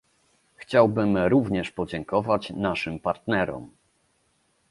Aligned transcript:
Chciałbym 0.55 1.17
również 1.17 1.71
podziękować 1.71 2.49
naszym 2.49 2.99
partnerom 2.99 3.71